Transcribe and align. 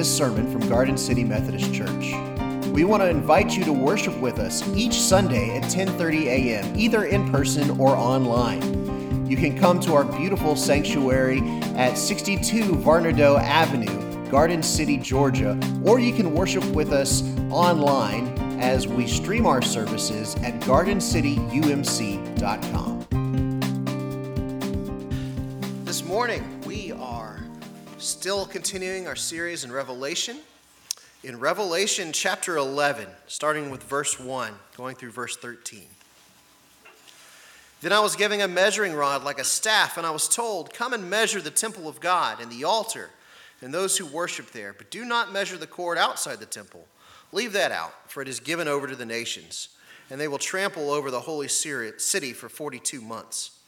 this 0.00 0.16
sermon 0.16 0.50
from 0.50 0.66
Garden 0.66 0.96
City 0.96 1.24
Methodist 1.24 1.74
Church. 1.74 2.14
We 2.72 2.84
want 2.84 3.02
to 3.02 3.10
invite 3.10 3.54
you 3.54 3.64
to 3.64 3.72
worship 3.74 4.18
with 4.18 4.38
us 4.38 4.66
each 4.74 4.94
Sunday 4.94 5.58
at 5.58 5.64
10:30 5.64 6.24
a.m., 6.24 6.72
either 6.74 7.04
in 7.04 7.30
person 7.30 7.78
or 7.78 7.94
online. 7.94 9.26
You 9.26 9.36
can 9.36 9.58
come 9.58 9.78
to 9.80 9.92
our 9.92 10.04
beautiful 10.04 10.56
sanctuary 10.56 11.42
at 11.76 11.98
62 11.98 12.76
Varnado 12.76 13.38
Avenue, 13.38 14.30
Garden 14.30 14.62
City, 14.62 14.96
Georgia, 14.96 15.60
or 15.84 16.00
you 16.00 16.14
can 16.14 16.32
worship 16.32 16.64
with 16.68 16.94
us 16.94 17.22
online 17.50 18.26
as 18.58 18.88
we 18.88 19.06
stream 19.06 19.44
our 19.44 19.60
services 19.60 20.34
at 20.36 20.58
gardencityumc.com. 20.60 22.89
still 28.30 28.46
continuing 28.46 29.08
our 29.08 29.16
series 29.16 29.64
in 29.64 29.72
Revelation. 29.72 30.38
In 31.24 31.40
Revelation 31.40 32.12
chapter 32.12 32.58
11, 32.58 33.08
starting 33.26 33.70
with 33.70 33.82
verse 33.82 34.20
1, 34.20 34.52
going 34.76 34.94
through 34.94 35.10
verse 35.10 35.36
13. 35.36 35.82
Then 37.80 37.92
I 37.92 37.98
was 37.98 38.14
given 38.14 38.40
a 38.40 38.46
measuring 38.46 38.94
rod 38.94 39.24
like 39.24 39.40
a 39.40 39.44
staff, 39.44 39.96
and 39.96 40.06
I 40.06 40.12
was 40.12 40.28
told, 40.28 40.72
Come 40.72 40.92
and 40.92 41.10
measure 41.10 41.40
the 41.40 41.50
temple 41.50 41.88
of 41.88 41.98
God 41.98 42.40
and 42.40 42.52
the 42.52 42.62
altar 42.62 43.10
and 43.62 43.74
those 43.74 43.98
who 43.98 44.06
worship 44.06 44.52
there, 44.52 44.76
but 44.78 44.92
do 44.92 45.04
not 45.04 45.32
measure 45.32 45.58
the 45.58 45.66
court 45.66 45.98
outside 45.98 46.38
the 46.38 46.46
temple. 46.46 46.86
Leave 47.32 47.52
that 47.54 47.72
out, 47.72 48.08
for 48.08 48.22
it 48.22 48.28
is 48.28 48.38
given 48.38 48.68
over 48.68 48.86
to 48.86 48.94
the 48.94 49.04
nations, 49.04 49.70
and 50.08 50.20
they 50.20 50.28
will 50.28 50.38
trample 50.38 50.92
over 50.92 51.10
the 51.10 51.22
holy 51.22 51.48
city 51.48 52.32
for 52.32 52.48
42 52.48 53.00
months. 53.00 53.59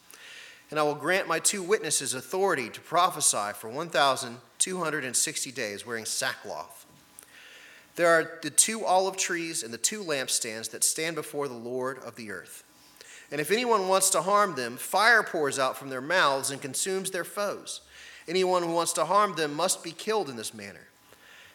And 0.73 0.79
I 0.79 0.85
will 0.85 0.95
grant 0.95 1.29
my 1.29 1.39
two 1.39 1.63
witnesses 1.63 2.15
authority 2.15 2.71
to 2.71 2.81
prophesy 2.81 3.53
for 3.55 3.69
1,260 3.69 5.53
days, 5.53 5.87
wearing 5.87 6.07
sackcloth. 6.07 6.87
There 7.97 8.09
are 8.09 8.39
the 8.41 8.49
two 8.49 8.83
olive 8.83 9.19
trees 9.19 9.63
and 9.63 9.71
the 9.71 9.77
two 9.77 10.03
lampstands 10.03 10.71
that 10.71 10.83
stand 10.83 11.15
before 11.15 11.47
the 11.47 11.53
Lord 11.53 11.99
of 11.99 12.17
the 12.17 12.31
earth. 12.31 12.65
And 13.31 13.39
if 13.39 13.51
anyone 13.51 13.87
wants 13.87 14.09
to 14.11 14.23
harm 14.23 14.55
them, 14.55 14.79
fire 14.79 15.23
pours 15.23 15.59
out 15.59 15.77
from 15.77 15.91
their 15.91 16.01
mouths 16.01 16.51
and 16.51 16.63
consumes 16.63 17.11
their 17.11 17.23
foes. 17.23 17.83
Anyone 18.27 18.63
who 18.63 18.73
wants 18.73 18.95
to 18.95 19.05
harm 19.05 19.35
them 19.35 19.53
must 19.53 19.85
be 19.85 19.93
killed 19.93 20.31
in 20.31 20.37
this 20.37 20.55
manner. 20.55 20.89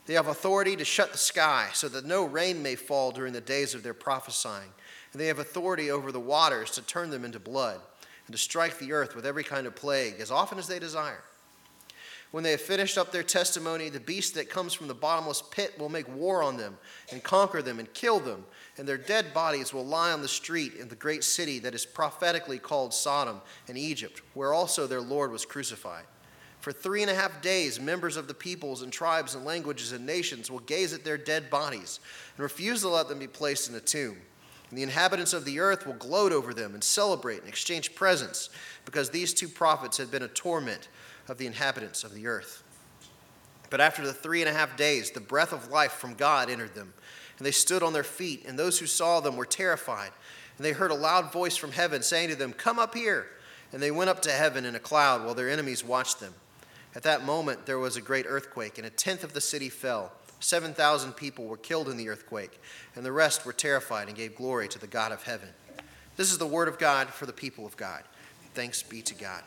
They 0.05 0.13
have 0.13 0.27
authority 0.27 0.75
to 0.75 0.85
shut 0.85 1.11
the 1.11 1.17
sky 1.17 1.69
so 1.73 1.89
that 1.89 2.05
no 2.05 2.23
rain 2.23 2.61
may 2.61 2.75
fall 2.75 3.09
during 3.09 3.33
the 3.33 3.41
days 3.41 3.73
of 3.73 3.81
their 3.81 3.95
prophesying. 3.95 4.69
And 5.11 5.19
they 5.19 5.25
have 5.25 5.39
authority 5.39 5.89
over 5.89 6.11
the 6.11 6.19
waters 6.19 6.69
to 6.71 6.83
turn 6.83 7.09
them 7.09 7.25
into 7.25 7.39
blood 7.39 7.79
and 8.27 8.35
to 8.35 8.41
strike 8.41 8.77
the 8.77 8.93
earth 8.93 9.15
with 9.15 9.25
every 9.25 9.43
kind 9.43 9.65
of 9.65 9.75
plague 9.75 10.15
as 10.19 10.29
often 10.29 10.59
as 10.59 10.67
they 10.67 10.79
desire. 10.79 11.23
When 12.31 12.43
they 12.43 12.51
have 12.51 12.61
finished 12.61 12.97
up 12.97 13.11
their 13.11 13.23
testimony, 13.23 13.87
the 13.87 14.01
beast 14.01 14.35
that 14.35 14.49
comes 14.49 14.73
from 14.73 14.89
the 14.89 14.93
bottomless 14.93 15.41
pit 15.41 15.79
will 15.79 15.87
make 15.87 16.13
war 16.13 16.43
on 16.43 16.57
them 16.57 16.77
and 17.11 17.23
conquer 17.23 17.61
them 17.61 17.79
and 17.79 17.91
kill 17.93 18.19
them, 18.19 18.43
and 18.77 18.85
their 18.85 18.97
dead 18.97 19.33
bodies 19.33 19.73
will 19.73 19.85
lie 19.85 20.11
on 20.11 20.21
the 20.21 20.27
street 20.27 20.73
in 20.75 20.89
the 20.89 20.95
great 20.95 21.23
city 21.23 21.57
that 21.59 21.73
is 21.73 21.85
prophetically 21.85 22.59
called 22.59 22.93
Sodom 22.93 23.39
and 23.69 23.77
Egypt, 23.77 24.21
where 24.33 24.53
also 24.53 24.85
their 24.87 25.01
Lord 25.01 25.31
was 25.31 25.45
crucified. 25.45 26.03
For 26.59 26.73
three 26.73 27.01
and 27.01 27.09
a 27.09 27.15
half 27.15 27.41
days, 27.41 27.79
members 27.79 28.17
of 28.17 28.27
the 28.27 28.33
peoples 28.33 28.81
and 28.81 28.91
tribes 28.91 29.35
and 29.35 29.45
languages 29.45 29.93
and 29.93 30.05
nations 30.05 30.51
will 30.51 30.59
gaze 30.59 30.91
at 30.91 31.05
their 31.05 31.17
dead 31.17 31.49
bodies 31.49 32.01
and 32.35 32.43
refuse 32.43 32.81
to 32.81 32.89
let 32.89 33.07
them 33.07 33.19
be 33.19 33.27
placed 33.27 33.69
in 33.69 33.75
a 33.75 33.79
tomb. 33.79 34.17
And 34.69 34.77
the 34.77 34.83
inhabitants 34.83 35.33
of 35.33 35.45
the 35.45 35.59
earth 35.59 35.85
will 35.85 35.93
gloat 35.93 36.31
over 36.31 36.53
them 36.53 36.73
and 36.73 36.83
celebrate 36.83 37.39
and 37.39 37.47
exchange 37.47 37.95
presents, 37.95 38.49
because 38.85 39.09
these 39.09 39.33
two 39.33 39.47
prophets 39.47 39.97
had 39.97 40.11
been 40.11 40.23
a 40.23 40.27
torment 40.27 40.89
of 41.27 41.37
the 41.37 41.45
inhabitants 41.45 42.03
of 42.03 42.13
the 42.13 42.27
earth. 42.27 42.63
But 43.69 43.81
after 43.81 44.05
the 44.05 44.13
three 44.13 44.41
and 44.41 44.49
a 44.49 44.53
half 44.53 44.77
days, 44.77 45.11
the 45.11 45.19
breath 45.19 45.53
of 45.53 45.69
life 45.69 45.93
from 45.93 46.13
God 46.13 46.49
entered 46.49 46.73
them, 46.73 46.93
and 47.37 47.45
they 47.45 47.51
stood 47.51 47.83
on 47.83 47.93
their 47.93 48.03
feet, 48.03 48.45
and 48.47 48.57
those 48.57 48.79
who 48.79 48.87
saw 48.87 49.19
them 49.19 49.35
were 49.35 49.45
terrified. 49.45 50.11
And 50.57 50.65
they 50.65 50.71
heard 50.71 50.91
a 50.91 50.95
loud 50.95 51.31
voice 51.31 51.55
from 51.55 51.71
heaven 51.71 52.01
saying 52.01 52.29
to 52.29 52.35
them, 52.35 52.53
Come 52.53 52.79
up 52.79 52.95
here. 52.95 53.27
And 53.73 53.81
they 53.81 53.91
went 53.91 54.09
up 54.09 54.21
to 54.21 54.31
heaven 54.31 54.65
in 54.65 54.75
a 54.75 54.79
cloud 54.79 55.23
while 55.23 55.35
their 55.35 55.49
enemies 55.49 55.83
watched 55.83 56.19
them. 56.19 56.33
At 56.95 57.03
that 57.03 57.25
moment, 57.25 57.65
there 57.65 57.77
was 57.77 57.97
a 57.97 58.01
great 58.01 58.25
earthquake, 58.27 58.77
and 58.77 58.87
a 58.87 58.89
tenth 58.89 59.23
of 59.23 59.33
the 59.33 59.41
city 59.41 59.69
fell. 59.69 60.13
7,000 60.39 61.13
people 61.13 61.45
were 61.45 61.57
killed 61.57 61.89
in 61.89 61.97
the 61.97 62.09
earthquake, 62.09 62.61
and 62.95 63.05
the 63.05 63.11
rest 63.11 63.45
were 63.45 63.53
terrified 63.53 64.07
and 64.07 64.15
gave 64.15 64.35
glory 64.35 64.67
to 64.67 64.79
the 64.79 64.87
God 64.87 65.11
of 65.11 65.23
heaven. 65.23 65.49
This 66.15 66.31
is 66.31 66.37
the 66.37 66.47
word 66.47 66.67
of 66.67 66.79
God 66.79 67.09
for 67.09 67.25
the 67.25 67.33
people 67.33 67.65
of 67.65 67.77
God. 67.77 68.03
Thanks 68.53 68.81
be 68.83 69.01
to 69.03 69.15
God. 69.15 69.43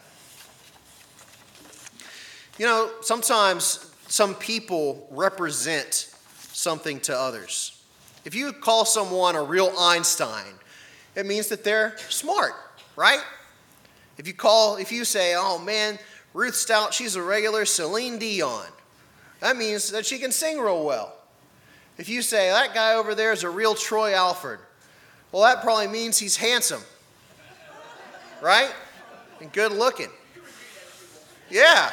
You 2.58 2.66
know, 2.66 2.90
sometimes 3.00 3.90
some 4.08 4.34
people 4.34 5.06
represent 5.10 6.14
something 6.52 7.00
to 7.00 7.16
others. 7.16 7.80
If 8.24 8.34
you 8.34 8.52
call 8.52 8.84
someone 8.84 9.34
a 9.34 9.42
real 9.42 9.72
Einstein, 9.78 10.54
it 11.14 11.26
means 11.26 11.48
that 11.48 11.64
they're 11.64 11.96
smart, 12.08 12.52
right? 12.96 13.20
If 14.18 14.26
you 14.26 14.34
call, 14.34 14.76
if 14.76 14.92
you 14.92 15.04
say, 15.04 15.34
oh 15.36 15.58
man, 15.58 15.98
Ruth 16.34 16.54
Stout, 16.54 16.92
she's 16.92 17.16
a 17.16 17.22
regular 17.22 17.64
Celine 17.64 18.18
Dion. 18.18 18.66
That 19.40 19.56
means 19.56 19.90
that 19.90 20.06
she 20.06 20.18
can 20.18 20.32
sing 20.32 20.58
real 20.58 20.84
well. 20.84 21.14
If 21.98 22.08
you 22.08 22.22
say, 22.22 22.50
that 22.50 22.72
guy 22.74 22.94
over 22.94 23.14
there 23.14 23.32
is 23.32 23.42
a 23.42 23.50
real 23.50 23.74
Troy 23.74 24.14
Alford, 24.14 24.60
well, 25.32 25.42
that 25.42 25.62
probably 25.62 25.88
means 25.88 26.18
he's 26.18 26.36
handsome, 26.36 26.82
right? 28.40 28.72
And 29.40 29.52
good 29.52 29.72
looking. 29.72 30.08
Yeah. 31.50 31.90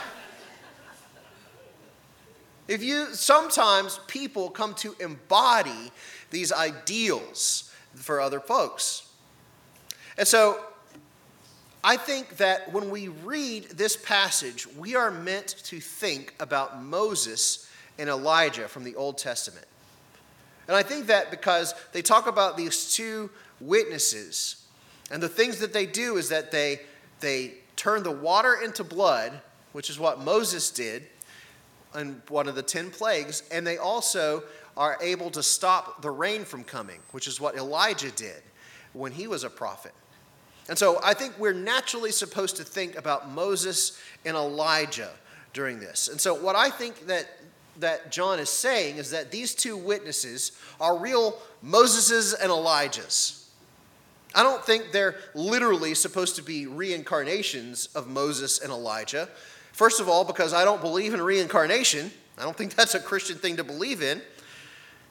If 2.67 2.83
you, 2.83 3.13
sometimes 3.13 3.99
people 4.07 4.49
come 4.49 4.73
to 4.75 4.95
embody 4.99 5.91
these 6.31 6.51
ideals 6.51 7.73
for 7.95 8.19
other 8.19 8.39
folks. 8.39 9.07
And 10.17 10.27
so 10.27 10.59
I 11.83 11.97
think 11.97 12.37
that 12.37 12.73
when 12.73 12.89
we 12.89 13.07
read 13.07 13.65
this 13.69 13.95
passage, 13.95 14.67
we 14.75 14.95
are 14.95 15.11
meant 15.11 15.47
to 15.65 15.79
think 15.79 16.33
about 16.39 16.83
Moses 16.83 17.69
and 17.97 18.09
Elijah 18.09 18.67
from 18.67 18.83
the 18.83 18.95
Old 18.95 19.17
Testament. 19.17 19.65
And 20.67 20.75
I 20.75 20.83
think 20.83 21.07
that 21.07 21.31
because 21.31 21.73
they 21.93 22.01
talk 22.01 22.27
about 22.27 22.57
these 22.57 22.93
two 22.93 23.29
witnesses, 23.61 24.65
and 25.09 25.23
the 25.23 25.29
things 25.29 25.59
that 25.59 25.71
they 25.71 25.85
do 25.85 26.17
is 26.17 26.29
that 26.29 26.51
they, 26.51 26.81
they 27.21 27.53
turn 27.75 28.03
the 28.03 28.11
water 28.11 28.55
into 28.61 28.83
blood, 28.83 29.39
which 29.71 29.89
is 29.89 29.97
what 29.97 30.19
Moses 30.19 30.69
did 30.71 31.07
in 31.95 32.21
one 32.27 32.47
of 32.47 32.55
the 32.55 32.63
10 32.63 32.91
plagues, 32.91 33.43
and 33.51 33.65
they 33.65 33.77
also 33.77 34.43
are 34.75 34.97
able 35.01 35.29
to 35.31 35.41
stop 35.41 36.01
the 36.01 36.11
rain 36.11 36.43
from 36.43 36.63
coming, 36.63 36.99
which 37.11 37.27
is 37.27 37.39
what 37.39 37.55
Elijah 37.55 38.11
did 38.11 38.43
when 38.93 39.11
he 39.11 39.27
was 39.27 39.43
a 39.43 39.49
prophet. 39.49 39.93
And 40.69 40.77
so 40.77 40.99
I 41.03 41.13
think 41.13 41.37
we're 41.39 41.53
naturally 41.53 42.11
supposed 42.11 42.57
to 42.57 42.63
think 42.63 42.97
about 42.97 43.29
Moses 43.29 43.99
and 44.25 44.35
Elijah 44.35 45.11
during 45.53 45.79
this. 45.79 46.07
And 46.07 46.19
so 46.19 46.33
what 46.33 46.55
I 46.55 46.69
think 46.69 47.07
that 47.07 47.27
that 47.79 48.11
John 48.11 48.39
is 48.39 48.49
saying 48.49 48.97
is 48.97 49.11
that 49.11 49.31
these 49.31 49.53
two 49.53 49.77
witnesses 49.77 50.51
are 50.79 50.97
real 50.97 51.37
Moseses 51.63 52.33
and 52.39 52.51
Elijahs. 52.51 53.45
I 54.35 54.43
don't 54.43 54.63
think 54.63 54.91
they're 54.91 55.15
literally 55.33 55.95
supposed 55.95 56.35
to 56.35 56.41
be 56.41 56.65
reincarnations 56.67 57.87
of 57.87 58.07
Moses 58.07 58.59
and 58.59 58.71
Elijah. 58.71 59.29
First 59.73 59.99
of 59.99 60.09
all, 60.09 60.23
because 60.23 60.53
I 60.53 60.65
don't 60.65 60.81
believe 60.81 61.13
in 61.13 61.21
reincarnation. 61.21 62.11
I 62.37 62.43
don't 62.43 62.57
think 62.57 62.73
that's 62.75 62.95
a 62.95 62.99
Christian 62.99 63.37
thing 63.37 63.57
to 63.57 63.63
believe 63.63 64.01
in. 64.01 64.21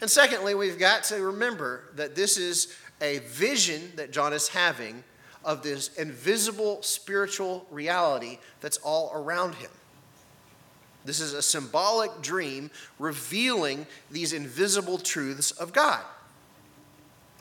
And 0.01 0.11
secondly, 0.11 0.55
we've 0.55 0.79
got 0.79 1.05
to 1.05 1.23
remember 1.23 1.85
that 1.95 2.15
this 2.15 2.37
is 2.37 2.77
a 3.01 3.19
vision 3.21 3.93
that 3.97 4.11
John 4.11 4.33
is 4.33 4.49
having 4.49 5.03
of 5.47 5.63
this 5.63 5.89
invisible 5.97 6.83
spiritual 6.83 7.65
reality 7.71 8.39
that's 8.61 8.77
all 8.79 9.11
around 9.15 9.55
him. 9.55 9.71
This 11.07 11.21
is 11.21 11.33
a 11.33 11.41
symbolic 11.41 12.21
dream 12.21 12.71
revealing 12.99 13.87
these 14.11 14.33
invisible 14.33 14.99
truths 14.99 15.53
of 15.53 15.73
God. 15.73 16.03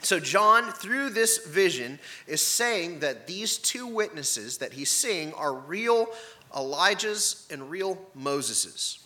So, 0.04 0.20
John, 0.20 0.72
through 0.72 1.10
this 1.10 1.48
vision, 1.48 2.00
is 2.28 2.42
saying 2.42 3.00
that 3.00 3.26
these 3.26 3.58
two 3.58 3.88
witnesses 3.88 4.60
that 4.60 4.74
he's 4.74 4.92
seeing 4.92 5.34
are 5.34 5.54
real 5.54 6.08
Elijah's 6.56 7.48
and 7.50 7.72
real 7.72 7.98
Moses's. 8.14 9.00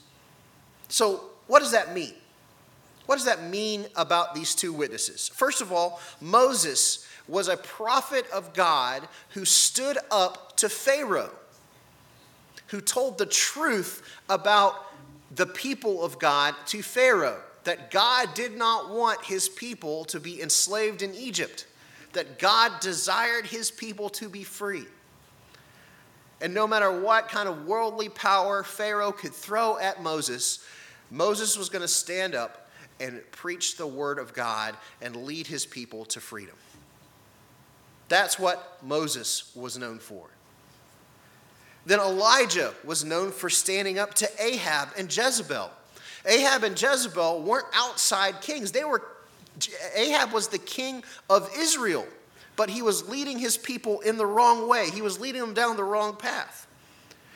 So, 0.90 1.24
what 1.48 1.60
does 1.60 1.72
that 1.72 1.94
mean? 1.94 2.14
What 3.06 3.16
does 3.16 3.26
that 3.26 3.44
mean 3.44 3.86
about 3.96 4.36
these 4.36 4.54
two 4.54 4.74
witnesses? 4.74 5.30
First 5.30 5.62
of 5.62 5.72
all, 5.72 6.02
Moses 6.20 7.08
was 7.30 7.48
a 7.48 7.58
prophet 7.58 8.26
of 8.34 8.54
God 8.54 9.08
who 9.30 9.46
stood 9.46 9.98
up 10.12 10.58
to 10.58 10.68
Pharaoh, 10.68 11.32
who 12.68 12.82
told 12.82 13.18
the 13.18 13.26
truth 13.26 14.04
about 14.30 14.86
the 15.36 15.46
people 15.46 16.04
of 16.04 16.18
God 16.20 16.56
to 16.68 16.82
Pharaoh, 16.82 17.40
that 17.64 17.92
God 17.92 18.34
did 18.34 18.58
not 18.58 18.90
want 18.90 19.24
his 19.24 19.48
people 19.48 20.06
to 20.06 20.20
be 20.20 20.42
enslaved 20.42 21.02
in 21.02 21.14
Egypt, 21.14 21.68
that 22.14 22.40
God 22.40 22.80
desired 22.82 23.46
his 23.46 23.70
people 23.70 24.10
to 24.10 24.28
be 24.28 24.44
free. 24.44 24.86
And 26.42 26.54
no 26.54 26.66
matter 26.66 27.00
what 27.02 27.28
kind 27.28 27.48
of 27.50 27.66
worldly 27.66 28.10
power 28.10 28.64
Pharaoh 28.64 29.12
could 29.12 29.34
throw 29.34 29.78
at 29.78 30.02
Moses, 30.02 30.66
Moses 31.12 31.58
was 31.58 31.70
going 31.70 31.82
to 31.82 31.88
stand 31.88 32.34
up 32.34 32.70
and 33.00 33.22
preach 33.32 33.78
the 33.78 33.88
word 33.88 34.20
of 34.20 34.34
God 34.34 34.76
and 35.02 35.16
lead 35.16 35.48
his 35.48 35.66
people 35.66 36.06
to 36.06 36.20
freedom. 36.20 36.56
That's 38.10 38.38
what 38.38 38.80
Moses 38.84 39.52
was 39.56 39.78
known 39.78 40.00
for. 40.00 40.26
Then 41.86 42.00
Elijah 42.00 42.74
was 42.84 43.06
known 43.06 43.32
for 43.32 43.50
standing 43.50 43.98
up 43.98 44.14
to 44.16 44.30
Ahab 44.44 44.90
and 44.98 45.16
Jezebel. 45.16 45.72
Ahab 46.26 46.64
and 46.64 46.80
Jezebel 46.80 47.42
weren't 47.42 47.68
outside 47.74 48.42
kings. 48.42 48.72
They 48.72 48.84
were 48.84 49.02
Ahab 49.96 50.32
was 50.32 50.48
the 50.48 50.58
king 50.58 51.04
of 51.30 51.50
Israel, 51.58 52.06
but 52.56 52.70
he 52.70 52.82
was 52.82 53.10
leading 53.10 53.38
his 53.38 53.58
people 53.58 54.00
in 54.02 54.18
the 54.18 54.26
wrong 54.26 54.70
way. 54.70 54.90
He 54.90 55.02
was 55.02 55.20
leading 55.20 55.42
them 55.42 55.54
down 55.54 55.78
the 55.78 55.84
wrong 55.84 56.16
path. 56.16 56.68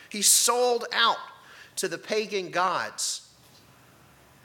He 0.09 0.21
sold 0.21 0.85
out 0.93 1.17
to 1.77 1.87
the 1.87 1.97
pagan 1.97 2.51
gods. 2.51 3.27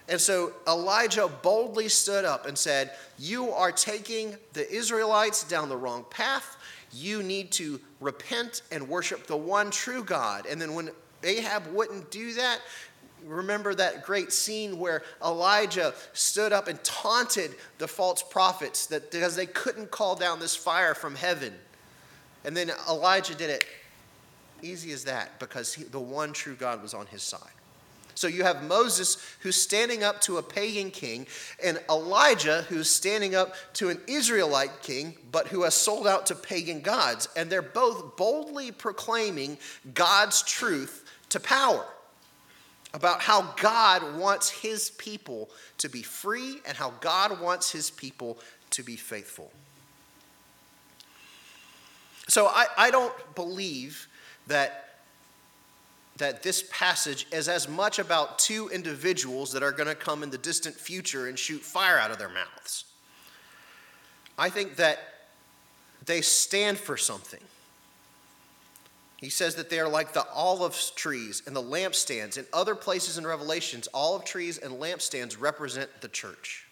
And 0.09 0.21
so 0.21 0.53
Elijah 0.67 1.29
boldly 1.43 1.89
stood 1.89 2.25
up 2.25 2.47
and 2.47 2.57
said, 2.57 2.93
You 3.19 3.51
are 3.51 3.71
taking 3.71 4.37
the 4.55 4.71
Israelites 4.71 5.45
down 5.45 5.69
the 5.69 5.77
wrong 5.77 6.05
path. 6.09 6.57
You 6.93 7.23
need 7.23 7.53
to 7.53 7.79
repent 8.01 8.63
and 8.73 8.89
worship 8.89 9.27
the 9.27 9.37
one 9.37 9.71
true 9.71 10.03
God. 10.03 10.47
And 10.47 10.61
then 10.61 10.75
when 10.75 10.91
Ahab 11.23 11.67
wouldn't 11.75 12.11
do 12.11 12.33
that, 12.35 12.61
remember 13.27 13.75
that 13.75 14.05
great 14.05 14.33
scene 14.33 14.79
where 14.79 15.03
Elijah 15.23 15.93
stood 16.15 16.53
up 16.53 16.69
and 16.69 16.83
taunted 16.85 17.51
the 17.77 17.89
false 17.89 18.23
prophets 18.23 18.87
that 18.87 19.11
because 19.11 19.37
they 19.37 19.47
couldn't 19.47 19.91
call 19.91 20.15
down 20.15 20.41
this 20.41 20.57
fire 20.57 20.95
from 20.95 21.15
heaven. 21.15 21.53
And 22.45 22.57
then 22.57 22.71
Elijah 22.89 23.35
did 23.35 23.51
it 23.51 23.65
easy 24.63 24.93
as 24.93 25.05
that 25.05 25.39
because 25.39 25.75
he, 25.75 25.85
the 25.85 26.01
one 26.01 26.33
true 26.33 26.55
God 26.55 26.83
was 26.83 26.95
on 26.95 27.07
his 27.07 27.23
side. 27.23 27.41
So 28.19 28.27
you 28.27 28.43
have 28.43 28.65
Moses 28.65 29.17
who's 29.41 29.55
standing 29.55 30.03
up 30.03 30.21
to 30.23 30.39
a 30.39 30.43
pagan 30.43 30.91
king, 30.91 31.29
and 31.63 31.81
Elijah 31.89 32.63
who's 32.63 32.91
standing 32.91 33.37
up 33.37 33.55
to 33.75 33.91
an 33.91 34.01
Israelite 34.09 34.83
king, 34.83 35.17
but 35.31 35.47
who 35.47 35.63
has 35.63 35.75
sold 35.75 36.09
out 36.09 36.27
to 36.27 36.35
pagan 36.35 36.81
gods. 36.81 37.29
And 37.37 37.49
they're 37.49 37.63
both 37.63 38.17
boldly 38.17 38.73
proclaiming 38.73 39.57
God's 39.95 40.43
truth 40.43 41.05
to 41.29 41.39
power 41.39 41.87
about 42.93 43.21
how 43.21 43.55
God 43.57 44.17
wants 44.17 44.51
his 44.51 44.91
people 44.91 45.49
to 45.77 45.89
be 45.89 46.03
free 46.03 46.57
and 46.67 46.77
how 46.77 46.95
God 47.01 47.41
wants 47.41 47.71
his 47.71 47.89
people 47.89 48.39
to 48.71 48.83
be 48.83 48.97
faithful. 48.97 49.53
So 52.27 52.47
I, 52.47 52.67
I 52.77 52.91
don't 52.91 53.15
believe 53.37 54.09
that, 54.49 54.88
that 56.19 56.43
this 56.43 56.65
passage 56.71 57.27
is 57.33 57.49
as 57.49 57.69
much 57.69 57.99
about 57.99 58.39
two 58.39 58.69
individuals 58.69 59.53
that 59.53 59.63
are 59.63 59.73
going 59.73 59.89
to 59.89 59.95
come 59.95 60.23
in 60.23 60.31
the 60.31 60.39
distant 60.39 60.75
future 60.75 61.29
and 61.29 61.39
shoot 61.39 61.63
fire 61.63 61.99
out 61.99 62.11
of 62.11 62.19
their 62.19 62.29
mouths. 62.29 62.85
I 64.37 64.51
think 64.51 64.77
that 64.77 64.99
they 66.05 66.21
stand 66.21 66.79
for 66.79 66.97
something. 66.97 67.41
He 69.17 69.31
says 69.31 69.57
that 69.57 69.69
they 69.69 69.81
are 69.81 69.89
like 69.89 70.13
the 70.13 70.27
olive 70.33 70.77
trees 70.95 71.43
and 71.47 71.55
the 71.55 71.63
lampstands. 71.63 72.39
In 72.39 72.47
other 72.53 72.77
places 72.77 73.19
in 73.19 73.27
Revelations, 73.27 73.89
olive 73.93 74.25
trees 74.25 74.59
and 74.59 74.75
lampstands 74.75 75.41
represent 75.41 75.91
the 76.01 76.09
church. 76.09 76.67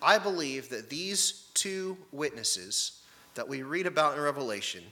I 0.00 0.18
believe 0.18 0.70
that 0.70 0.88
these 0.88 1.48
two 1.54 1.96
witnesses 2.10 3.00
that 3.34 3.48
we 3.48 3.62
read 3.62 3.86
about 3.86 4.16
in 4.16 4.22
Revelation 4.22 4.82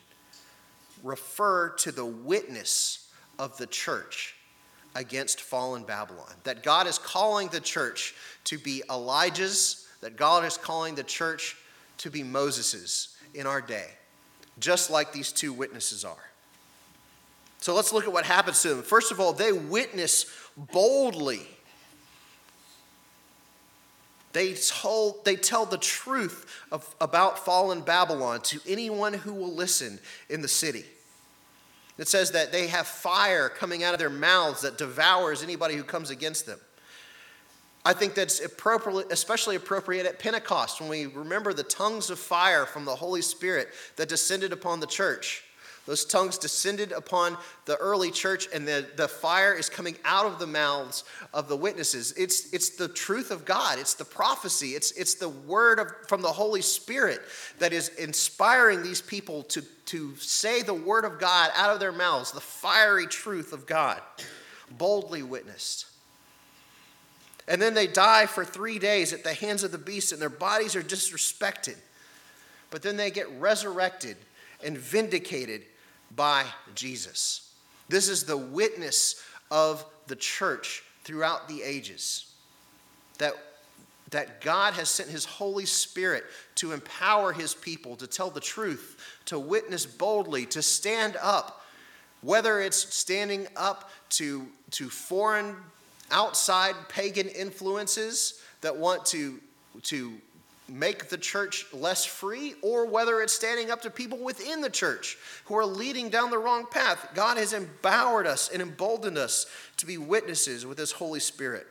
refer 1.02 1.70
to 1.70 1.92
the 1.92 2.04
witness 2.04 3.09
of 3.40 3.56
the 3.56 3.66
church 3.66 4.36
against 4.94 5.40
fallen 5.40 5.82
Babylon. 5.82 6.32
That 6.44 6.62
God 6.62 6.86
is 6.86 6.98
calling 6.98 7.48
the 7.48 7.60
church 7.60 8.14
to 8.44 8.58
be 8.58 8.82
Elijah's, 8.90 9.88
that 10.02 10.16
God 10.16 10.44
is 10.44 10.58
calling 10.58 10.94
the 10.94 11.02
church 11.02 11.56
to 11.98 12.10
be 12.10 12.22
Moses's 12.22 13.16
in 13.34 13.46
our 13.46 13.62
day, 13.62 13.86
just 14.58 14.90
like 14.90 15.12
these 15.12 15.32
two 15.32 15.54
witnesses 15.54 16.04
are. 16.04 16.30
So 17.60 17.74
let's 17.74 17.92
look 17.92 18.04
at 18.04 18.12
what 18.12 18.26
happens 18.26 18.60
to 18.62 18.68
them. 18.68 18.82
First 18.82 19.10
of 19.10 19.20
all, 19.20 19.32
they 19.32 19.52
witness 19.52 20.26
boldly. 20.56 21.46
They, 24.32 24.54
told, 24.54 25.24
they 25.24 25.36
tell 25.36 25.64
the 25.64 25.78
truth 25.78 26.46
of, 26.70 26.94
about 27.00 27.44
fallen 27.44 27.80
Babylon 27.80 28.42
to 28.42 28.60
anyone 28.68 29.12
who 29.14 29.32
will 29.32 29.52
listen 29.52 29.98
in 30.28 30.42
the 30.42 30.48
city. 30.48 30.84
It 32.00 32.08
says 32.08 32.30
that 32.30 32.50
they 32.50 32.68
have 32.68 32.86
fire 32.86 33.50
coming 33.50 33.84
out 33.84 33.92
of 33.92 34.00
their 34.00 34.08
mouths 34.08 34.62
that 34.62 34.78
devours 34.78 35.42
anybody 35.42 35.76
who 35.76 35.82
comes 35.82 36.08
against 36.08 36.46
them. 36.46 36.58
I 37.84 37.92
think 37.92 38.14
that's 38.14 38.40
especially 38.40 39.56
appropriate 39.56 40.06
at 40.06 40.18
Pentecost 40.18 40.80
when 40.80 40.88
we 40.88 41.04
remember 41.04 41.52
the 41.52 41.62
tongues 41.62 42.08
of 42.08 42.18
fire 42.18 42.64
from 42.64 42.86
the 42.86 42.96
Holy 42.96 43.20
Spirit 43.20 43.68
that 43.96 44.08
descended 44.08 44.50
upon 44.50 44.80
the 44.80 44.86
church. 44.86 45.44
Those 45.90 46.04
tongues 46.04 46.38
descended 46.38 46.92
upon 46.92 47.36
the 47.64 47.74
early 47.78 48.12
church, 48.12 48.46
and 48.54 48.64
the, 48.64 48.86
the 48.94 49.08
fire 49.08 49.52
is 49.54 49.68
coming 49.68 49.96
out 50.04 50.24
of 50.24 50.38
the 50.38 50.46
mouths 50.46 51.02
of 51.34 51.48
the 51.48 51.56
witnesses. 51.56 52.14
It's, 52.16 52.52
it's 52.52 52.70
the 52.70 52.86
truth 52.86 53.32
of 53.32 53.44
God, 53.44 53.76
it's 53.80 53.94
the 53.94 54.04
prophecy, 54.04 54.76
it's, 54.76 54.92
it's 54.92 55.14
the 55.14 55.28
word 55.28 55.80
of, 55.80 55.88
from 56.06 56.22
the 56.22 56.30
Holy 56.30 56.62
Spirit 56.62 57.20
that 57.58 57.72
is 57.72 57.88
inspiring 57.88 58.84
these 58.84 59.00
people 59.00 59.42
to, 59.42 59.62
to 59.86 60.14
say 60.14 60.62
the 60.62 60.72
word 60.72 61.04
of 61.04 61.18
God 61.18 61.50
out 61.56 61.74
of 61.74 61.80
their 61.80 61.90
mouths, 61.90 62.30
the 62.30 62.40
fiery 62.40 63.08
truth 63.08 63.52
of 63.52 63.66
God, 63.66 64.00
boldly 64.70 65.24
witnessed. 65.24 65.86
And 67.48 67.60
then 67.60 67.74
they 67.74 67.88
die 67.88 68.26
for 68.26 68.44
three 68.44 68.78
days 68.78 69.12
at 69.12 69.24
the 69.24 69.34
hands 69.34 69.64
of 69.64 69.72
the 69.72 69.76
beast, 69.76 70.12
and 70.12 70.22
their 70.22 70.28
bodies 70.28 70.76
are 70.76 70.84
disrespected. 70.84 71.78
But 72.70 72.82
then 72.82 72.96
they 72.96 73.10
get 73.10 73.28
resurrected 73.40 74.16
and 74.62 74.78
vindicated 74.78 75.62
by 76.14 76.44
Jesus. 76.74 77.52
This 77.88 78.08
is 78.08 78.24
the 78.24 78.36
witness 78.36 79.22
of 79.50 79.84
the 80.06 80.16
church 80.16 80.82
throughout 81.04 81.48
the 81.48 81.62
ages. 81.62 82.32
That, 83.18 83.34
that 84.10 84.40
God 84.40 84.74
has 84.74 84.88
sent 84.88 85.08
His 85.08 85.24
Holy 85.24 85.66
Spirit 85.66 86.24
to 86.56 86.72
empower 86.72 87.32
His 87.32 87.54
people 87.54 87.96
to 87.96 88.06
tell 88.06 88.30
the 88.30 88.40
truth, 88.40 89.18
to 89.26 89.38
witness 89.38 89.86
boldly, 89.86 90.46
to 90.46 90.62
stand 90.62 91.16
up, 91.22 91.64
whether 92.22 92.60
it's 92.60 92.94
standing 92.94 93.46
up 93.56 93.90
to, 94.10 94.46
to 94.72 94.88
foreign, 94.88 95.56
outside 96.10 96.74
pagan 96.88 97.28
influences 97.28 98.40
that 98.60 98.76
want 98.76 99.06
to, 99.06 99.40
to 99.82 100.12
make 100.70 101.08
the 101.08 101.18
church 101.18 101.66
less 101.72 102.04
free 102.04 102.54
or 102.62 102.86
whether 102.86 103.20
it's 103.20 103.32
standing 103.32 103.70
up 103.70 103.82
to 103.82 103.90
people 103.90 104.18
within 104.18 104.60
the 104.60 104.70
church 104.70 105.18
who 105.44 105.56
are 105.56 105.66
leading 105.66 106.08
down 106.08 106.30
the 106.30 106.38
wrong 106.38 106.64
path. 106.70 107.08
God 107.14 107.36
has 107.36 107.52
empowered 107.52 108.26
us 108.26 108.48
and 108.52 108.62
emboldened 108.62 109.18
us 109.18 109.46
to 109.78 109.86
be 109.86 109.98
witnesses 109.98 110.64
with 110.64 110.78
His 110.78 110.92
Holy 110.92 111.20
Spirit. 111.20 111.66